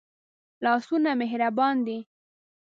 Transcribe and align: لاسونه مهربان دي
لاسونه 0.63 1.11
مهربان 1.21 1.75
دي 1.87 1.97